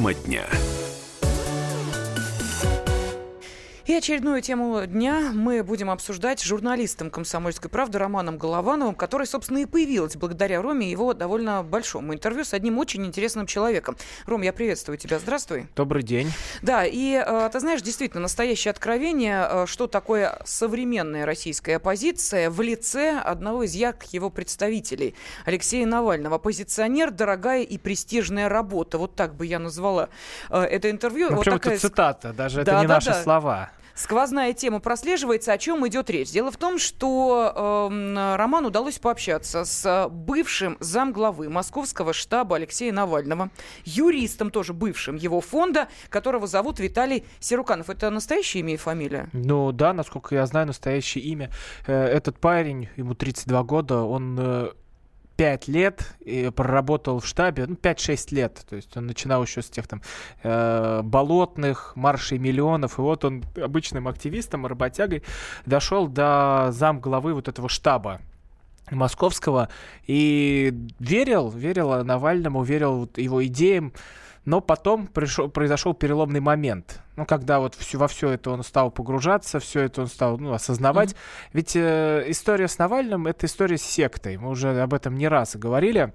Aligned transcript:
Тема 0.00 0.14
дня. 0.14 0.69
Очередную 4.00 4.40
тему 4.40 4.86
дня 4.86 5.30
мы 5.34 5.62
будем 5.62 5.90
обсуждать 5.90 6.40
с 6.40 6.44
журналистом 6.44 7.10
«Комсомольской 7.10 7.68
правды» 7.68 7.98
Романом 7.98 8.38
Головановым, 8.38 8.94
который, 8.94 9.26
собственно, 9.26 9.58
и 9.58 9.66
появилась 9.66 10.16
благодаря 10.16 10.62
Роме 10.62 10.86
и 10.86 10.90
его 10.90 11.12
довольно 11.12 11.62
большому 11.62 12.14
интервью 12.14 12.44
с 12.44 12.54
одним 12.54 12.78
очень 12.78 13.04
интересным 13.04 13.44
человеком. 13.44 13.98
Ром, 14.24 14.40
я 14.40 14.54
приветствую 14.54 14.96
тебя. 14.96 15.18
Здравствуй. 15.18 15.68
Добрый 15.76 16.02
день. 16.02 16.32
Да, 16.62 16.86
и 16.86 17.22
э, 17.22 17.50
ты 17.52 17.60
знаешь, 17.60 17.82
действительно, 17.82 18.22
настоящее 18.22 18.70
откровение, 18.70 19.46
э, 19.46 19.66
что 19.66 19.86
такое 19.86 20.38
современная 20.46 21.26
российская 21.26 21.76
оппозиция 21.76 22.48
в 22.48 22.58
лице 22.62 23.18
одного 23.18 23.64
из 23.64 23.74
ярких 23.74 24.14
его 24.14 24.30
представителей, 24.30 25.14
Алексея 25.44 25.84
Навального. 25.84 26.36
Оппозиционер, 26.36 27.10
дорогая 27.10 27.64
и 27.64 27.76
престижная 27.76 28.48
работа. 28.48 28.96
Вот 28.96 29.14
так 29.14 29.34
бы 29.34 29.44
я 29.44 29.58
назвала 29.58 30.08
э, 30.48 30.58
это 30.58 30.90
интервью. 30.90 31.28
Ну, 31.28 31.36
вот 31.36 31.44
такая... 31.44 31.74
это 31.74 31.82
цитата, 31.82 32.32
даже 32.32 32.64
да, 32.64 32.72
это 32.72 32.80
не 32.80 32.86
да, 32.86 32.94
наши 32.94 33.10
да. 33.10 33.22
слова. 33.22 33.70
Сквозная 34.00 34.54
тема 34.54 34.80
прослеживается. 34.80 35.52
О 35.52 35.58
чем 35.58 35.86
идет 35.86 36.08
речь? 36.08 36.30
Дело 36.30 36.50
в 36.50 36.56
том, 36.56 36.78
что 36.78 37.88
э, 37.90 38.36
Роману 38.36 38.68
удалось 38.68 38.98
пообщаться 38.98 39.66
с 39.66 40.08
бывшим 40.10 40.78
замглавы 40.80 41.50
московского 41.50 42.14
штаба 42.14 42.56
Алексея 42.56 42.94
Навального, 42.94 43.50
юристом 43.84 44.50
тоже 44.50 44.72
бывшим 44.72 45.16
его 45.16 45.42
фонда, 45.42 45.88
которого 46.08 46.46
зовут 46.46 46.80
Виталий 46.80 47.24
Серуканов. 47.40 47.90
Это 47.90 48.08
настоящее 48.08 48.62
имя 48.62 48.72
и 48.72 48.76
фамилия? 48.78 49.28
Ну 49.34 49.70
да, 49.70 49.92
насколько 49.92 50.34
я 50.34 50.46
знаю, 50.46 50.68
настоящее 50.68 51.22
имя. 51.24 51.50
Э, 51.86 52.06
этот 52.06 52.38
парень, 52.38 52.88
ему 52.96 53.14
32 53.14 53.62
года, 53.64 54.00
он 54.00 54.38
э, 54.40 54.70
5 55.40 55.68
лет 55.68 56.04
и 56.20 56.50
проработал 56.50 57.18
в 57.18 57.26
штабе, 57.26 57.64
ну, 57.66 57.74
5-6 57.74 58.34
лет. 58.34 58.62
То 58.68 58.76
есть 58.76 58.94
он 58.94 59.06
начинал 59.06 59.42
еще 59.42 59.62
с 59.62 59.70
тех 59.70 59.88
там 59.88 60.02
э, 60.42 61.00
болотных, 61.02 61.96
маршей 61.96 62.36
миллионов. 62.36 62.98
И 62.98 63.00
вот 63.00 63.24
он 63.24 63.42
обычным 63.56 64.06
активистом, 64.06 64.66
работягой 64.66 65.22
дошел 65.64 66.08
до 66.08 66.68
зам 66.72 67.00
главы 67.00 67.32
вот 67.32 67.48
этого 67.48 67.70
штаба 67.70 68.20
московского 68.96 69.68
и 70.06 70.72
верил, 70.98 71.50
верил 71.50 72.04
Навальному, 72.04 72.62
верил 72.62 73.10
его 73.16 73.44
идеям. 73.46 73.92
Но 74.46 74.62
потом 74.62 75.06
пришел, 75.06 75.50
произошел 75.50 75.92
переломный 75.92 76.40
момент. 76.40 77.02
Ну, 77.16 77.26
когда 77.26 77.60
вот 77.60 77.74
все, 77.74 77.98
во 77.98 78.08
все 78.08 78.30
это 78.30 78.50
он 78.50 78.62
стал 78.62 78.90
погружаться, 78.90 79.60
все 79.60 79.82
это 79.82 80.00
он 80.00 80.06
стал 80.06 80.38
ну, 80.38 80.54
осознавать. 80.54 81.10
Mm-hmm. 81.10 81.50
Ведь 81.52 81.76
э, 81.76 82.24
история 82.28 82.66
с 82.66 82.78
Навальным 82.78 83.26
это 83.26 83.46
история 83.46 83.76
с 83.76 83.82
сектой. 83.82 84.38
Мы 84.38 84.48
уже 84.48 84.80
об 84.80 84.94
этом 84.94 85.14
не 85.16 85.28
раз 85.28 85.56
говорили 85.56 86.14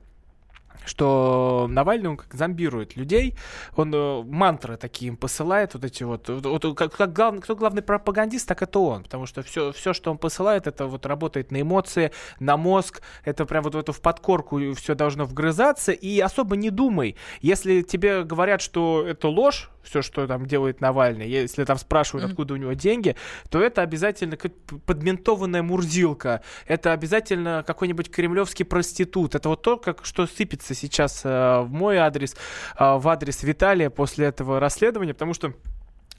что 0.86 1.68
Навальный, 1.70 2.10
он 2.10 2.18
как 2.18 2.34
зомбирует 2.34 2.96
людей, 2.96 3.36
он 3.76 3.94
э, 3.94 4.24
мантры 4.24 4.78
такие 4.78 5.10
им 5.10 5.18
посылает, 5.18 5.74
вот 5.74 5.86
эти 5.86 6.04
вот, 6.04 6.28
вот, 6.30 6.78
как, 6.78 6.94
как 6.96 7.14
глав, 7.14 7.40
кто 7.42 7.56
главный 7.56 7.82
пропагандист, 7.82 8.48
так 8.48 8.62
это 8.62 8.80
он, 8.80 9.04
потому 9.04 9.26
что 9.26 9.42
все, 9.44 9.72
все, 9.72 9.94
что 9.94 10.12
он 10.12 10.18
посылает, 10.18 10.68
это 10.68 10.88
вот 10.88 11.06
работает 11.06 11.52
на 11.52 11.62
эмоции, 11.62 12.12
на 12.40 12.58
мозг, 12.58 13.02
это 13.24 13.46
прям 13.46 13.64
вот 13.64 13.76
в 13.76 13.78
эту 13.78 13.94
в 13.94 14.02
подкорку 14.02 14.60
все 14.74 14.96
должно 14.96 15.26
вгрызаться, 15.26 15.92
и 15.92 16.20
особо 16.20 16.56
не 16.56 16.70
думай, 16.70 17.16
если 17.42 17.82
тебе 17.82 18.24
говорят, 18.24 18.62
что 18.62 19.06
это 19.08 19.28
ложь, 19.28 19.70
все, 19.86 20.02
что 20.02 20.28
там 20.28 20.46
делает 20.46 20.82
Навальный, 20.82 21.30
если 21.30 21.64
там 21.64 21.78
спрашивают, 21.78 22.30
откуда 22.30 22.56
у 22.56 22.58
него 22.58 22.74
деньги, 22.74 23.16
то 23.50 23.62
это 23.62 23.82
обязательно 23.82 24.38
подментованная 24.86 25.64
мурзилка, 25.64 26.42
это 26.68 26.92
обязательно 26.92 27.64
какой-нибудь 27.66 28.10
кремлевский 28.10 28.66
проститут, 28.66 29.36
это 29.36 29.50
вот 29.50 29.62
то, 29.62 29.78
как, 29.78 30.06
что 30.06 30.26
сыпется 30.26 30.65
сейчас 30.74 31.22
э, 31.24 31.60
в 31.62 31.72
мой 31.72 31.98
адрес, 31.98 32.36
э, 32.78 32.96
в 32.98 33.08
адрес 33.08 33.44
Виталия 33.44 33.90
после 33.90 34.28
этого 34.28 34.60
расследования, 34.60 35.14
потому 35.14 35.34
что 35.34 35.54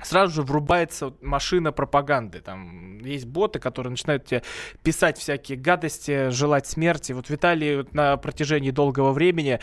сразу 0.02 0.34
же 0.34 0.42
врубается 0.42 1.14
машина 1.20 1.72
пропаганды. 1.72 2.40
Там 2.40 2.98
есть 2.98 3.26
боты, 3.26 3.58
которые 3.58 3.90
начинают 3.90 4.26
тебе 4.26 4.42
писать 4.82 5.18
всякие 5.18 5.58
гадости, 5.58 6.30
желать 6.30 6.66
смерти. 6.66 7.12
Вот 7.12 7.30
Виталий 7.30 7.86
на 7.92 8.16
протяжении 8.16 8.70
долгого 8.70 9.12
времени 9.12 9.60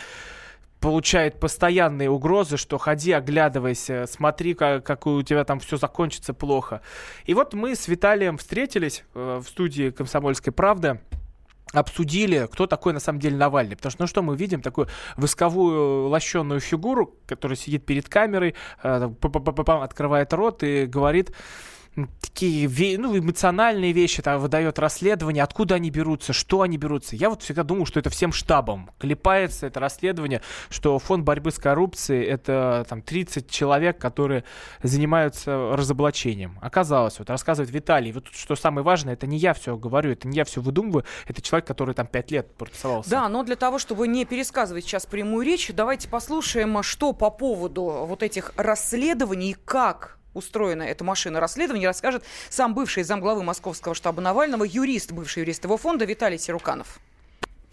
получает 0.80 1.40
постоянные 1.40 2.10
угрозы, 2.10 2.58
что 2.58 2.76
ходи, 2.76 3.12
оглядывайся, 3.12 4.04
смотри, 4.06 4.52
как, 4.52 4.84
как 4.84 5.06
у 5.06 5.22
тебя 5.22 5.44
там 5.44 5.58
все 5.58 5.78
закончится 5.78 6.34
плохо. 6.34 6.82
И 7.24 7.32
вот 7.32 7.54
мы 7.54 7.74
с 7.74 7.88
Виталием 7.88 8.36
встретились 8.36 9.02
э, 9.14 9.40
в 9.42 9.48
студии 9.48 9.88
«Комсомольской 9.88 10.52
правды», 10.52 11.00
обсудили, 11.74 12.48
кто 12.50 12.66
такой 12.66 12.92
на 12.92 13.00
самом 13.00 13.18
деле 13.20 13.36
Навальный. 13.36 13.76
Потому 13.76 13.90
что, 13.90 14.02
ну 14.02 14.06
что, 14.06 14.22
мы 14.22 14.36
видим 14.36 14.62
такую 14.62 14.88
восковую 15.16 16.08
лощенную 16.08 16.60
фигуру, 16.60 17.14
которая 17.26 17.56
сидит 17.56 17.84
перед 17.84 18.08
камерой, 18.08 18.54
э, 18.82 19.10
открывает 19.82 20.32
рот 20.32 20.62
и 20.62 20.86
говорит 20.86 21.32
такие 22.20 22.98
ну, 22.98 23.16
эмоциональные 23.16 23.92
вещи 23.92 24.22
там 24.22 24.40
выдает 24.40 24.78
расследование, 24.78 25.42
откуда 25.42 25.76
они 25.76 25.90
берутся, 25.90 26.32
что 26.32 26.62
они 26.62 26.76
берутся. 26.76 27.16
Я 27.16 27.30
вот 27.30 27.42
всегда 27.42 27.62
думал, 27.62 27.86
что 27.86 28.00
это 28.00 28.10
всем 28.10 28.32
штабом 28.32 28.90
клепается 28.98 29.66
это 29.66 29.80
расследование, 29.80 30.42
что 30.70 30.98
фонд 30.98 31.24
борьбы 31.24 31.50
с 31.50 31.58
коррупцией 31.58 32.24
это 32.24 32.84
там 32.88 33.02
30 33.02 33.48
человек, 33.48 33.98
которые 33.98 34.44
занимаются 34.82 35.76
разоблачением. 35.76 36.58
Оказалось, 36.60 37.18
вот 37.18 37.30
рассказывает 37.30 37.72
Виталий, 37.72 38.12
вот 38.12 38.28
что 38.32 38.56
самое 38.56 38.84
важное, 38.84 39.14
это 39.14 39.26
не 39.26 39.38
я 39.38 39.54
все 39.54 39.76
говорю, 39.76 40.10
это 40.10 40.26
не 40.26 40.36
я 40.36 40.44
все 40.44 40.60
выдумываю, 40.60 41.04
это 41.26 41.40
человек, 41.40 41.66
который 41.66 41.94
там 41.94 42.06
5 42.06 42.30
лет 42.30 42.54
протасовался. 42.56 43.10
Да, 43.10 43.28
но 43.28 43.42
для 43.44 43.56
того, 43.56 43.78
чтобы 43.78 44.08
не 44.08 44.24
пересказывать 44.24 44.84
сейчас 44.84 45.06
прямую 45.06 45.46
речь, 45.46 45.70
давайте 45.72 46.08
послушаем, 46.08 46.82
что 46.82 47.12
по 47.12 47.30
поводу 47.30 47.82
вот 47.82 48.22
этих 48.22 48.52
расследований, 48.56 49.56
как 49.64 50.18
устроена 50.34 50.82
эта 50.82 51.04
машина 51.04 51.40
расследования, 51.40 51.86
расскажет 51.86 52.24
сам 52.50 52.74
бывший 52.74 53.02
замглавы 53.02 53.42
Московского 53.42 53.94
штаба 53.94 54.20
Навального, 54.20 54.64
юрист, 54.64 55.12
бывший 55.12 55.40
юрист 55.40 55.64
его 55.64 55.76
фонда 55.76 56.04
Виталий 56.04 56.38
Сируканов 56.38 57.00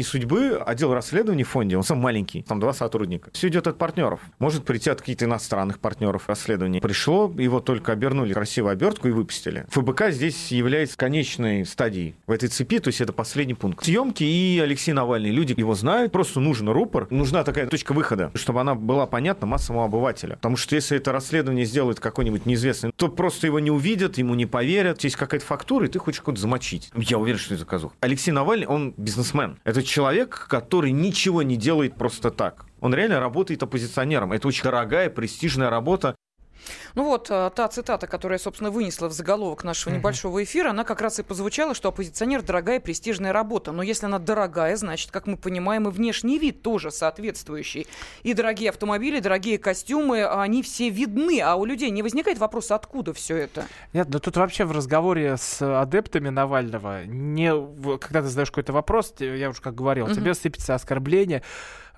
и 0.01 0.03
судьбы 0.03 0.62
отдел 0.66 0.94
расследований 0.94 1.44
в 1.44 1.50
фонде, 1.50 1.78
он 1.78 1.84
сам 1.84 2.00
маленький, 2.00 2.41
там 2.41 2.59
два 2.59 2.73
сотрудника. 2.73 3.29
Все 3.34 3.50
идет 3.50 3.67
от 3.67 3.78
партнеров. 3.78 4.19
Может 4.39 4.66
прийти 4.66 4.89
от 4.89 5.00
каких-то 5.00 5.25
иностранных 5.25 5.79
партнеров 5.79 6.28
расследований. 6.28 6.81
Пришло, 6.81 7.31
его 7.38 7.59
только 7.59 7.91
обернули 7.91 8.34
красивую 8.34 8.73
обертку 8.73 9.07
и 9.07 9.12
выпустили. 9.12 9.66
ФБК 9.69 10.09
здесь 10.09 10.51
является 10.51 10.97
конечной 10.97 11.66
стадией 11.66 12.16
в 12.25 12.31
этой 12.31 12.50
цепи, 12.50 12.79
то 12.79 12.88
есть 12.88 13.00
это 13.00 13.13
последний 13.13 13.53
пункт. 13.53 13.85
Съемки 13.85 14.23
и 14.23 14.59
Алексей 14.59 14.91
Навальный, 14.91 15.29
люди 15.29 15.53
его 15.56 15.75
знают, 15.75 16.12
просто 16.12 16.39
нужен 16.39 16.68
рупор, 16.69 17.07
нужна 17.12 17.44
такая 17.44 17.68
точка 17.68 17.94
выхода, 17.94 18.31
чтобы 18.33 18.62
она 18.62 18.73
была 18.73 19.06
понятна 19.06 19.45
массовому 19.45 19.83
обывателю. 19.83 20.35
Потому 20.38 20.57
что 20.57 20.75
если 20.75 20.97
это 20.97 21.12
расследование 21.12 21.66
сделает 21.66 22.00
какой-нибудь 22.00 22.47
неизвестный, 22.47 22.91
то 22.95 23.07
просто 23.07 23.45
его 23.45 23.59
не 23.59 23.69
увидят, 23.69 24.18
ему 24.18 24.33
не 24.33 24.47
поверят. 24.47 25.03
Есть 25.03 25.16
какая-то 25.16 25.45
фактура, 25.45 25.85
и 25.85 25.89
ты 25.89 26.00
хочешь 26.00 26.22
кого-то 26.22 26.41
замочить. 26.41 26.89
Я 26.95 27.19
уверен, 27.19 27.38
что 27.38 27.53
это 27.53 27.62
заказух. 27.62 27.94
Алексей 28.00 28.31
Навальный, 28.31 28.66
он 28.66 28.95
бизнесмен. 28.97 29.59
Это 29.63 29.83
человек, 29.91 30.47
который 30.50 30.91
ничего 30.91 31.44
не 31.44 31.57
делает 31.57 31.96
просто 31.96 32.31
так. 32.31 32.66
Он 32.79 32.96
реально 32.96 33.19
работает 33.19 33.62
оппозиционером. 33.62 34.31
Это 34.31 34.47
очень 34.47 34.63
дорогая, 34.63 35.09
престижная 35.09 35.69
работа. 35.69 36.16
Ну 36.96 37.06
вот, 37.06 37.28
э, 37.29 37.52
та 37.56 37.68
цитата, 37.68 38.07
которая, 38.07 38.40
собственно, 38.40 38.72
вынесла 38.72 39.07
в 39.07 39.12
заголовок 39.12 39.63
нашего 39.63 39.94
небольшого 39.94 40.44
эфира, 40.44 40.72
она 40.72 40.84
как 40.84 41.02
раз 41.02 41.19
и 41.19 41.24
позвучала, 41.24 41.74
что 41.74 41.90
оппозиционер– 41.90 42.41
дорогая 42.44 42.79
престижная 42.79 43.34
работа. 43.34 43.72
Но 43.72 43.84
если 43.84 44.06
она 44.06 44.19
дорогая, 44.19 44.75
значит, 44.75 45.12
как 45.12 45.28
мы 45.28 45.38
понимаем, 45.38 45.88
и 45.88 45.91
внешний 45.91 46.40
вид 46.40 46.62
тоже 46.62 46.91
соответствующий. 46.91 47.88
И 48.24 48.34
дорогие 48.34 48.69
автомобили, 48.69 49.19
дорогие 49.19 49.57
костюмы, 49.57 50.25
они 50.25 50.63
все 50.63 50.90
видны. 50.90 51.41
А 51.41 51.56
у 51.56 51.66
людей 51.66 51.90
не 51.90 52.03
возникает 52.03 52.38
вопроса, 52.38 52.75
откуда 52.75 53.13
все 53.13 53.38
это? 53.38 53.66
Нет, 53.94 54.09
да 54.09 54.19
тут 54.19 54.38
вообще 54.38 54.66
в 54.66 54.72
разговоре 54.72 55.38
с 55.38 55.62
адептами 55.62 56.30
Навального, 56.30 57.06
не, 57.06 57.51
когда 57.97 58.22
ты 58.22 58.28
задаешь 58.28 58.51
какой-то 58.51 58.74
вопрос, 58.74 59.13
я 59.19 59.50
уже 59.50 59.62
как 59.62 59.75
говорил, 59.75 60.06
угу. 60.06 60.13
тебе 60.13 60.33
сыпется 60.33 60.75
оскорбление, 60.75 61.44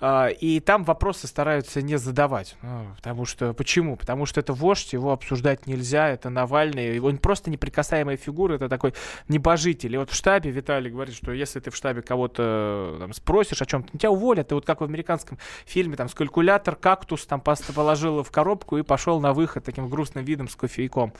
и 0.02 0.62
там 0.64 0.84
вопросы 0.84 1.26
стараются 1.26 1.80
не 1.82 1.96
задавать. 1.96 2.56
Ну, 2.62 2.86
потому 2.96 3.24
что 3.24 3.54
почему? 3.54 3.96
Потому 3.96 4.26
что 4.26 4.40
это 4.40 4.52
вождь, 4.52 4.92
его 4.92 5.12
обсуждать 5.12 5.66
нельзя, 5.66 6.08
это 6.08 6.30
Навальный, 6.30 6.98
он 6.98 7.18
просто 7.18 7.50
неприкасаемая 7.50 8.16
фигура, 8.16 8.54
это 8.54 8.68
такой 8.68 8.94
небожитель. 9.28 9.94
И 9.94 9.98
вот 9.98 10.10
в 10.10 10.14
штабе 10.14 10.50
Виталий 10.50 10.90
говорит, 10.90 11.14
что 11.14 11.32
если 11.32 11.60
ты 11.60 11.70
в 11.70 11.76
штабе 11.76 12.02
кого-то 12.02 12.96
там, 13.00 13.12
спросишь 13.12 13.62
о 13.62 13.66
чем-то, 13.66 13.96
тебя 13.96 14.10
уволят. 14.10 14.50
И 14.50 14.54
вот 14.54 14.66
как 14.66 14.80
в 14.80 14.84
американском 14.84 15.38
фильме, 15.64 15.96
там, 15.96 16.08
с 16.08 16.14
калькулятор, 16.14 16.76
кактус 16.76 17.26
там 17.26 17.40
положил 17.40 18.22
в 18.22 18.30
коробку 18.30 18.78
и 18.78 18.82
пошел 18.82 19.20
на 19.20 19.32
выход 19.32 19.64
таким 19.64 19.88
грустным 19.88 20.24
видом 20.24 20.48
с 20.48 20.56
кофейком. 20.56 21.12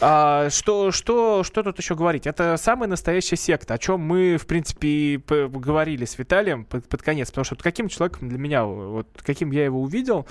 А, 0.00 0.48
что, 0.50 0.92
что, 0.92 1.42
что 1.42 1.62
тут 1.62 1.78
еще 1.78 1.94
говорить? 1.94 2.26
Это 2.26 2.56
самая 2.56 2.88
настоящая 2.88 3.36
секта, 3.36 3.74
о 3.74 3.78
чем 3.78 4.00
мы, 4.00 4.36
в 4.36 4.46
принципе, 4.46 5.20
говорили 5.26 6.04
с 6.04 6.18
Виталием 6.18 6.64
под, 6.64 6.88
под 6.88 7.02
конец. 7.02 7.28
Потому 7.28 7.44
что 7.44 7.54
вот 7.56 7.62
каким 7.62 7.88
человеком 7.98 8.28
для 8.28 8.38
меня, 8.38 8.64
вот 8.64 9.08
каким 9.22 9.50
я 9.50 9.64
его 9.64 9.82
увидел, 9.82 10.26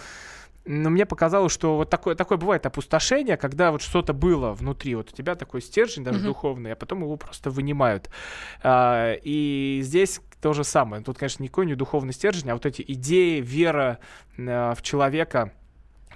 но 0.65 0.89
мне 0.89 1.05
показалось, 1.05 1.53
что 1.53 1.77
вот 1.77 1.89
такое, 1.89 2.15
такое 2.15 2.37
бывает 2.37 2.65
опустошение, 2.65 3.37
когда 3.37 3.71
вот 3.71 3.81
что-то 3.81 4.13
было 4.13 4.53
внутри, 4.53 4.95
вот 4.95 5.11
у 5.11 5.15
тебя 5.15 5.35
такой 5.35 5.61
стержень 5.61 6.03
даже 6.03 6.19
mm-hmm. 6.19 6.23
духовный, 6.23 6.73
а 6.73 6.75
потом 6.75 7.03
его 7.03 7.15
просто 7.15 7.49
вынимают. 7.49 8.09
А, 8.63 9.13
и 9.23 9.79
здесь 9.83 10.19
то 10.41 10.53
же 10.53 10.63
самое. 10.63 11.01
Тут, 11.03 11.17
конечно, 11.17 11.41
никакой 11.41 11.65
не 11.65 11.75
духовный 11.75 12.13
стержень, 12.13 12.49
а 12.49 12.53
вот 12.53 12.65
эти 12.65 12.83
идеи, 12.85 13.39
вера 13.39 13.99
а, 14.37 14.75
в 14.75 14.81
человека, 14.81 15.53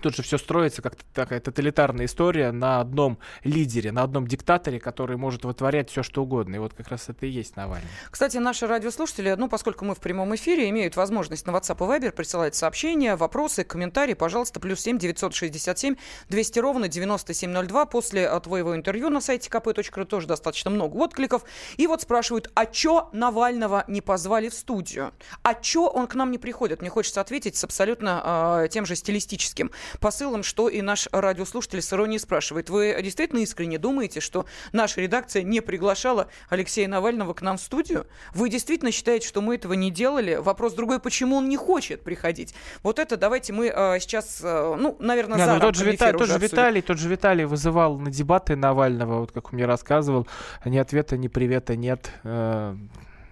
Тут 0.02 0.16
же 0.16 0.24
все 0.24 0.38
строится 0.38 0.82
как 0.82 0.96
такая 1.14 1.40
тоталитарная 1.40 2.06
история 2.06 2.52
на 2.52 2.80
одном 2.80 3.20
лидере, 3.44 3.92
на 3.92 4.04
одном 4.04 4.28
диктаторе, 4.28 4.80
который 4.80 5.18
может 5.18 5.46
вытворять 5.46 5.90
все, 5.90 6.04
что 6.04 6.24
угодно. 6.24 6.56
И 6.56 6.60
вот 6.60 6.74
как 6.74 6.88
раз 6.90 7.10
это 7.10 7.26
и 7.26 7.30
есть 7.30 7.56
Навальный. 7.56 7.88
Кстати, 8.10 8.38
наши 8.38 8.68
радиослушатели, 8.68 9.36
ну, 9.38 9.48
поскольку 9.48 9.86
мы 9.86 9.96
в 9.96 10.00
прямом 10.00 10.34
эфире, 10.36 10.70
имеют 10.70 10.96
возможность 10.96 11.46
на 11.46 11.52
WhatsApp 11.52 11.78
и 11.78 12.08
Viber 12.08 12.12
присылать 12.12 12.56
сообщения, 12.56 13.16
вопросы, 13.16 13.64
комментарии, 13.64 14.14
пожалуйста, 14.14 14.60
плюс 14.60 14.80
7 14.82 14.98
967 14.98 15.96
200 16.30 16.60
ровно 16.60 16.88
9702. 16.88 17.86
После 17.86 18.24
э, 18.24 18.40
твоего 18.40 18.76
интервью 18.76 19.10
на 19.10 19.22
сайте 19.22 19.50
kp.ru 19.50 20.06
тоже 20.06 20.28
достаточно 20.28 20.72
много 20.72 20.98
откликов. 20.98 21.44
И 21.78 21.88
вот 21.88 22.02
спрашивают, 22.02 22.50
а 22.56 22.66
чё 22.66 23.10
Навального 23.14 23.84
не 23.88 24.02
позвали 24.02 24.50
в 24.50 24.54
студию? 24.54 25.14
А 25.44 25.54
чё 25.54 25.88
он 25.88 26.08
к 26.08 26.16
нам 26.16 26.32
не 26.32 26.38
приходит? 26.38 26.82
Мне 26.82 26.90
хочется 26.90 27.22
ответить 27.22 27.56
с 27.56 27.64
абсолютно 27.64 28.64
э, 28.64 28.68
тем 28.70 28.86
же 28.86 28.96
стилистическим 28.96 29.72
посылом, 30.00 30.44
что 30.44 30.70
и 30.70 30.82
наш 30.82 31.08
радиослушатель 31.12 31.82
с 31.82 31.94
иронией 31.94 32.20
спрашивает. 32.20 32.70
Вы 32.70 32.98
действительно 33.02 33.40
искренне 33.40 33.78
думаете, 33.78 34.20
что 34.20 34.46
наша 34.72 35.02
редакция 35.02 35.44
не 35.44 35.62
приглашала 35.62 36.28
Алексея 36.50 36.88
Навального 36.88 37.34
к 37.34 37.42
нам 37.42 37.58
в 37.58 37.62
студию? 37.62 38.08
Вы 38.34 38.50
действительно 38.50 38.92
считаете, 38.92 39.28
что 39.28 39.42
мы 39.42 39.56
этого 39.56 39.74
не 39.74 39.92
делали? 39.92 40.36
Вопрос 40.36 40.74
другой, 40.74 41.00
почему 41.00 41.38
он 41.38 41.50
не 41.50 41.58
хочет 41.58 42.04
приходить? 42.04 42.54
Вот 42.84 43.00
это 43.00 43.18
давайте 43.18 43.54
мы 43.54 43.68
э, 43.68 44.00
сейчас, 44.00 44.42
э, 44.44 44.76
ну, 44.80 44.96
наверное, 45.00 45.38
за 45.38 45.54
ну, 45.56 45.60
тот 45.60 45.76
же, 45.76 45.86
Вита... 45.86 46.12
тот 46.14 46.28
же 46.28 46.38
Виталий, 46.38 46.82
тот 46.82 46.98
же 46.98 47.10
Виталий 47.10 47.46
вызывал 47.46 47.98
на 47.98 48.12
дебаты 48.12 48.56
Навального, 48.56 49.20
вот 49.20 49.32
как 49.32 49.48
он 49.48 49.56
мне 49.56 49.66
рассказывал, 49.66 50.28
ни 50.66 50.78
ответа, 50.78 51.18
ни 51.18 51.28
привета 51.28 51.76
нет. 51.76 52.12
Э, 52.24 52.76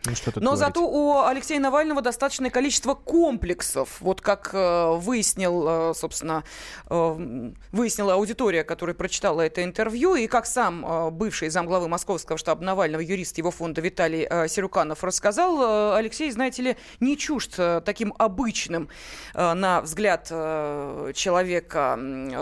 ну, 0.05 0.15
что 0.15 0.31
тут 0.31 0.41
Но 0.43 0.51
говорить? 0.51 0.59
зато 0.59 0.87
у 0.87 1.23
Алексея 1.23 1.59
Навального 1.59 2.01
достаточное 2.01 2.49
количество 2.49 2.93
комплексов. 2.93 3.97
Вот 3.99 4.21
как 4.21 4.51
э, 4.53 4.95
выяснил, 4.95 5.91
э, 5.91 5.93
собственно, 5.93 6.43
э, 6.89 7.51
выяснила 7.71 8.13
аудитория, 8.13 8.63
которая 8.63 8.93
прочитала 8.93 9.41
это 9.41 9.63
интервью, 9.63 10.15
и 10.15 10.27
как 10.27 10.45
сам 10.45 10.85
э, 10.85 11.09
бывший 11.11 11.49
замглавы 11.49 11.87
Московского 11.87 12.37
штаба 12.37 12.63
Навального, 12.63 13.01
юрист 13.01 13.37
его 13.37 13.51
фонда 13.51 13.81
Виталий 13.81 14.25
э, 14.29 14.47
Серуканов 14.47 15.03
рассказал, 15.03 15.61
э, 15.61 15.97
Алексей, 15.97 16.31
знаете 16.31 16.61
ли, 16.61 16.77
не 16.99 17.17
чужд 17.17 17.55
э, 17.57 17.81
таким 17.83 18.13
обычным, 18.17 18.87
э, 19.33 19.53
на 19.53 19.81
взгляд 19.81 20.27
э, 20.31 21.11
человека, 21.13 21.99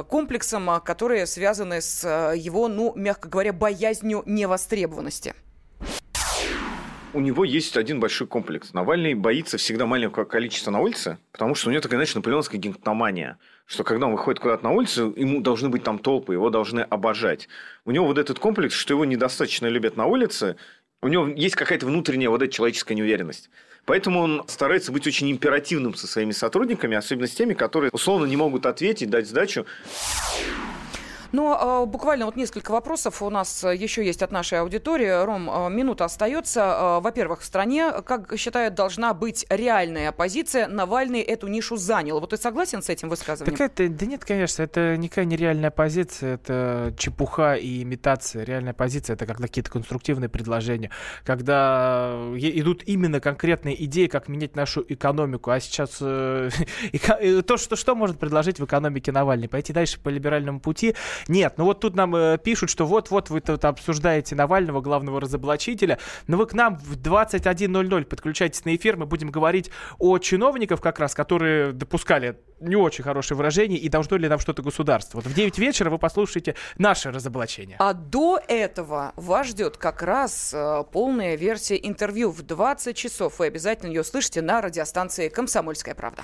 комплексом, 0.09 0.69
которые 0.85 1.25
связаны 1.25 1.81
с 1.81 2.03
э, 2.03 2.37
его, 2.37 2.67
ну, 2.67 2.93
мягко 2.95 3.29
говоря, 3.29 3.51
боязнью 3.53 4.21
невостребованности 4.25 5.33
у 7.13 7.19
него 7.19 7.43
есть 7.43 7.77
один 7.77 7.99
большой 7.99 8.27
комплекс. 8.27 8.73
Навальный 8.73 9.13
боится 9.13 9.57
всегда 9.57 9.85
маленького 9.85 10.25
количества 10.25 10.71
на 10.71 10.79
улице, 10.79 11.17
потому 11.31 11.55
что 11.55 11.69
у 11.69 11.71
него 11.71 11.81
такая, 11.81 11.97
знаешь, 11.97 12.15
наполеонская 12.15 12.59
гигантомания, 12.59 13.37
что 13.65 13.83
когда 13.83 14.07
он 14.07 14.13
выходит 14.13 14.39
куда-то 14.39 14.63
на 14.63 14.71
улицу, 14.71 15.13
ему 15.15 15.41
должны 15.41 15.69
быть 15.69 15.83
там 15.83 15.99
толпы, 15.99 16.33
его 16.33 16.49
должны 16.49 16.81
обожать. 16.81 17.47
У 17.85 17.91
него 17.91 18.05
вот 18.05 18.17
этот 18.17 18.39
комплекс, 18.39 18.75
что 18.75 18.93
его 18.93 19.05
недостаточно 19.05 19.67
любят 19.67 19.97
на 19.97 20.05
улице, 20.05 20.57
у 21.01 21.07
него 21.07 21.27
есть 21.27 21.55
какая-то 21.55 21.85
внутренняя 21.85 22.29
вот 22.29 22.41
эта 22.41 22.51
человеческая 22.51 22.95
неуверенность. 22.95 23.49
Поэтому 23.85 24.19
он 24.19 24.43
старается 24.47 24.91
быть 24.91 25.07
очень 25.07 25.31
императивным 25.31 25.95
со 25.95 26.07
своими 26.07 26.31
сотрудниками, 26.31 26.97
особенно 26.97 27.27
с 27.27 27.31
теми, 27.31 27.53
которые 27.53 27.89
условно 27.93 28.25
не 28.25 28.35
могут 28.35 28.65
ответить, 28.65 29.09
дать 29.09 29.27
сдачу. 29.27 29.65
Но 31.31 31.83
э, 31.83 31.89
буквально 31.89 32.25
вот 32.25 32.35
несколько 32.35 32.71
вопросов 32.71 33.21
у 33.21 33.29
нас 33.29 33.63
э, 33.63 33.75
еще 33.75 34.05
есть 34.05 34.21
от 34.21 34.31
нашей 34.31 34.59
аудитории. 34.59 35.25
Ром, 35.25 35.49
э, 35.49 35.69
минута 35.69 36.05
остается. 36.05 36.59
Э, 36.61 36.99
во-первых, 37.01 37.41
в 37.41 37.45
стране, 37.45 37.91
как 38.05 38.37
считают, 38.37 38.75
должна 38.75 39.13
быть 39.13 39.45
реальная 39.49 40.09
оппозиция. 40.09 40.67
Навальный 40.67 41.21
эту 41.21 41.47
нишу 41.47 41.77
занял. 41.77 42.19
Вот 42.19 42.31
ты 42.31 42.37
согласен 42.37 42.81
с 42.81 42.89
этим 42.89 43.09
высказыванием? 43.09 43.57
Так 43.57 43.71
это, 43.71 43.89
да 43.89 44.05
нет, 44.05 44.25
конечно, 44.25 44.63
это 44.63 44.97
никакая 44.97 45.25
не 45.25 45.35
реальная 45.35 45.71
позиция, 45.71 46.35
это 46.35 46.93
чепуха 46.97 47.55
и 47.55 47.83
имитация. 47.83 48.43
Реальная 48.43 48.73
позиция 48.73 49.15
это 49.15 49.25
как 49.25 49.37
какие-то 49.37 49.71
конструктивные 49.71 50.29
предложения, 50.29 50.91
когда 51.23 52.15
идут 52.35 52.83
именно 52.85 53.19
конкретные 53.19 53.83
идеи, 53.85 54.07
как 54.07 54.27
менять 54.27 54.55
нашу 54.55 54.85
экономику. 54.87 55.51
А 55.51 55.59
сейчас 55.59 55.97
э, 56.01 56.49
то, 57.45 57.57
что, 57.57 57.75
что 57.75 57.95
может 57.95 58.19
предложить 58.19 58.59
в 58.59 58.65
экономике 58.65 59.11
Навальный? 59.11 59.47
Пойти 59.47 59.73
дальше 59.73 59.99
по 59.99 60.09
либеральному 60.09 60.59
пути 60.59 60.95
нет, 61.27 61.53
ну 61.57 61.65
вот 61.65 61.79
тут 61.79 61.95
нам 61.95 62.15
э, 62.15 62.37
пишут, 62.37 62.69
что 62.69 62.85
вот-вот 62.85 63.29
вы 63.29 63.41
тут 63.41 63.65
обсуждаете 63.65 64.35
Навального, 64.35 64.81
главного 64.81 65.21
разоблачителя, 65.21 65.99
но 66.27 66.37
вы 66.37 66.45
к 66.45 66.53
нам 66.53 66.77
в 66.77 66.97
21.00 66.97 68.05
подключайтесь 68.05 68.65
на 68.65 68.75
эфир, 68.75 68.97
мы 68.97 69.05
будем 69.05 69.29
говорить 69.29 69.71
о 69.99 70.17
чиновниках 70.17 70.81
как 70.81 70.99
раз, 70.99 71.13
которые 71.13 71.73
допускали 71.73 72.37
не 72.59 72.75
очень 72.75 73.03
хорошее 73.03 73.37
выражение 73.37 73.79
и 73.79 73.89
должно 73.89 74.17
ли 74.17 74.27
нам 74.27 74.39
что-то 74.39 74.61
государство. 74.61 75.17
Вот 75.17 75.25
в 75.25 75.33
9 75.33 75.57
вечера 75.57 75.89
вы 75.89 75.97
послушаете 75.97 76.55
наше 76.77 77.11
разоблачение. 77.11 77.77
А 77.79 77.93
до 77.93 78.39
этого 78.47 79.13
вас 79.15 79.47
ждет 79.47 79.77
как 79.77 80.01
раз 80.01 80.53
э, 80.53 80.83
полная 80.91 81.35
версия 81.35 81.77
интервью 81.81 82.31
в 82.31 82.41
20 82.41 82.95
часов. 82.95 83.39
Вы 83.39 83.47
обязательно 83.47 83.89
ее 83.89 84.03
слышите 84.03 84.41
на 84.41 84.61
радиостанции 84.61 85.29
«Комсомольская 85.29 85.95
правда». 85.95 86.23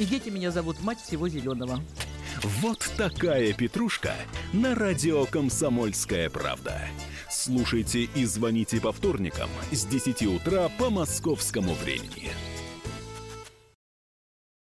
И 0.00 0.06
дети 0.06 0.30
меня 0.30 0.50
зовут 0.50 0.82
мать 0.82 0.98
всего 0.98 1.28
зеленого. 1.28 1.78
Вот 2.62 2.90
такая 2.96 3.52
петрушка 3.52 4.14
на 4.54 4.74
радио 4.74 5.26
«Комсомольская 5.26 6.30
правда». 6.30 6.80
Слушайте 7.28 8.04
и 8.04 8.24
звоните 8.24 8.80
по 8.80 8.92
вторникам 8.92 9.50
с 9.70 9.84
10 9.84 10.22
утра 10.22 10.70
по 10.78 10.88
московскому 10.88 11.74
времени. 11.74 12.30